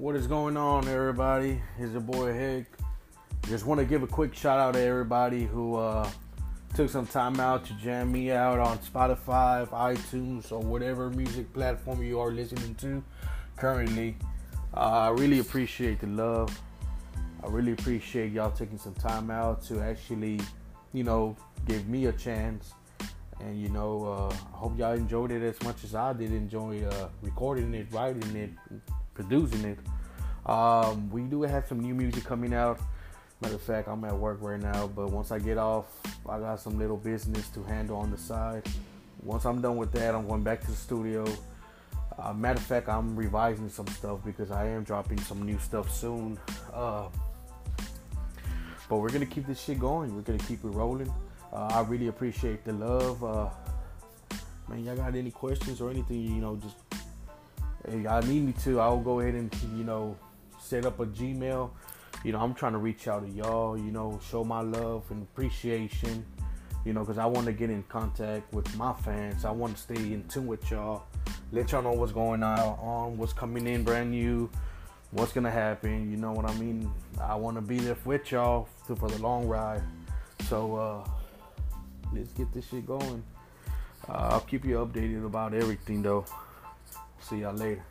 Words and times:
What 0.00 0.16
is 0.16 0.26
going 0.26 0.56
on, 0.56 0.88
everybody? 0.88 1.60
It's 1.78 1.92
your 1.92 2.00
boy 2.00 2.32
Hick. 2.32 2.64
Just 3.46 3.66
want 3.66 3.80
to 3.80 3.84
give 3.84 4.02
a 4.02 4.06
quick 4.06 4.34
shout 4.34 4.58
out 4.58 4.72
to 4.72 4.80
everybody 4.80 5.44
who 5.44 5.76
uh, 5.76 6.08
took 6.74 6.88
some 6.88 7.06
time 7.06 7.38
out 7.38 7.66
to 7.66 7.74
jam 7.74 8.10
me 8.10 8.30
out 8.30 8.58
on 8.58 8.78
Spotify, 8.78 9.68
iTunes, 9.68 10.52
or 10.52 10.60
whatever 10.60 11.10
music 11.10 11.52
platform 11.52 12.02
you 12.02 12.18
are 12.18 12.30
listening 12.30 12.74
to 12.76 13.04
currently. 13.58 14.16
Uh, 14.72 14.78
I 14.80 15.08
really 15.10 15.40
appreciate 15.40 16.00
the 16.00 16.06
love. 16.06 16.58
I 17.44 17.48
really 17.48 17.72
appreciate 17.72 18.32
y'all 18.32 18.52
taking 18.52 18.78
some 18.78 18.94
time 18.94 19.30
out 19.30 19.62
to 19.64 19.82
actually, 19.82 20.40
you 20.94 21.04
know, 21.04 21.36
give 21.66 21.88
me 21.88 22.06
a 22.06 22.12
chance. 22.12 22.72
And 23.38 23.60
you 23.60 23.68
know, 23.68 24.30
uh, 24.30 24.34
I 24.54 24.56
hope 24.56 24.78
y'all 24.78 24.94
enjoyed 24.94 25.30
it 25.30 25.42
as 25.42 25.62
much 25.62 25.84
as 25.84 25.94
I 25.94 26.14
did 26.14 26.32
enjoy 26.32 26.84
uh, 26.84 27.10
recording 27.20 27.74
it, 27.74 27.88
writing 27.92 28.34
it, 28.34 28.50
producing 29.20 29.64
it. 29.64 29.78
Um, 30.50 31.10
we 31.10 31.22
do 31.22 31.42
have 31.42 31.66
some 31.66 31.80
new 31.80 31.94
music 31.94 32.24
coming 32.24 32.54
out. 32.54 32.80
Matter 33.40 33.54
of 33.54 33.62
fact, 33.62 33.88
I'm 33.88 34.04
at 34.04 34.16
work 34.16 34.38
right 34.40 34.60
now, 34.60 34.86
but 34.86 35.10
once 35.10 35.30
I 35.30 35.38
get 35.38 35.58
off, 35.58 35.86
I 36.28 36.38
got 36.38 36.60
some 36.60 36.78
little 36.78 36.96
business 36.96 37.48
to 37.50 37.62
handle 37.62 37.96
on 37.96 38.10
the 38.10 38.18
side. 38.18 38.66
Once 39.22 39.44
I'm 39.44 39.60
done 39.60 39.76
with 39.76 39.92
that, 39.92 40.14
I'm 40.14 40.26
going 40.26 40.42
back 40.42 40.60
to 40.62 40.66
the 40.70 40.76
studio. 40.76 41.24
Uh, 42.18 42.32
matter 42.32 42.58
of 42.58 42.64
fact, 42.64 42.88
I'm 42.88 43.16
revising 43.16 43.68
some 43.68 43.86
stuff 43.88 44.20
because 44.24 44.50
I 44.50 44.66
am 44.66 44.84
dropping 44.84 45.20
some 45.20 45.42
new 45.42 45.58
stuff 45.58 45.94
soon. 45.94 46.38
Uh, 46.72 47.08
but 48.88 48.98
we're 48.98 49.10
gonna 49.10 49.26
keep 49.26 49.46
this 49.46 49.62
shit 49.62 49.78
going. 49.78 50.14
We're 50.14 50.22
gonna 50.22 50.38
keep 50.38 50.64
it 50.64 50.68
rolling. 50.68 51.12
Uh, 51.52 51.68
I 51.72 51.80
really 51.82 52.08
appreciate 52.08 52.64
the 52.64 52.72
love. 52.72 53.22
Uh, 53.24 53.48
man, 54.68 54.84
y'all 54.84 54.96
got 54.96 55.14
any 55.14 55.30
questions 55.30 55.80
or 55.80 55.90
anything? 55.90 56.20
You 56.22 56.40
know, 56.40 56.56
just 56.56 56.76
if 57.84 58.02
y'all 58.02 58.22
need 58.22 58.46
me 58.46 58.52
to, 58.64 58.80
I'll 58.80 59.00
go 59.00 59.20
ahead 59.20 59.34
and 59.34 59.54
you 59.76 59.84
know 59.84 60.16
set 60.60 60.86
up 60.86 61.00
a 61.00 61.06
Gmail. 61.06 61.70
You 62.24 62.32
know, 62.32 62.40
I'm 62.40 62.54
trying 62.54 62.72
to 62.72 62.78
reach 62.78 63.08
out 63.08 63.26
to 63.26 63.32
y'all. 63.32 63.78
You 63.78 63.90
know, 63.90 64.20
show 64.30 64.44
my 64.44 64.60
love 64.60 65.04
and 65.10 65.22
appreciation. 65.22 66.24
You 66.84 66.94
know, 66.94 67.00
because 67.00 67.18
I 67.18 67.26
want 67.26 67.46
to 67.46 67.52
get 67.52 67.68
in 67.68 67.82
contact 67.84 68.52
with 68.54 68.74
my 68.76 68.92
fans. 68.92 69.44
I 69.44 69.50
want 69.50 69.76
to 69.76 69.82
stay 69.82 69.94
in 69.94 70.24
tune 70.28 70.46
with 70.46 70.70
y'all. 70.70 71.02
Let 71.52 71.72
y'all 71.72 71.82
know 71.82 71.92
what's 71.92 72.12
going 72.12 72.42
on, 72.42 73.18
what's 73.18 73.32
coming 73.32 73.66
in 73.66 73.82
brand 73.82 74.12
new, 74.12 74.48
what's 75.10 75.32
gonna 75.32 75.50
happen. 75.50 76.10
You 76.10 76.16
know 76.16 76.32
what 76.32 76.48
I 76.48 76.54
mean? 76.54 76.90
I 77.20 77.34
want 77.34 77.56
to 77.56 77.60
be 77.60 77.78
there 77.78 77.96
with 78.04 78.30
y'all 78.30 78.68
for 78.86 79.08
the 79.08 79.18
long 79.18 79.46
ride. 79.46 79.82
So 80.48 80.76
uh, 80.76 81.08
let's 82.14 82.32
get 82.32 82.52
this 82.52 82.68
shit 82.68 82.86
going. 82.86 83.22
Uh, 84.08 84.30
I'll 84.32 84.40
keep 84.40 84.64
you 84.64 84.76
updated 84.76 85.26
about 85.26 85.54
everything 85.54 86.02
though. 86.02 86.24
See 87.20 87.38
y'all 87.38 87.54
later. 87.54 87.82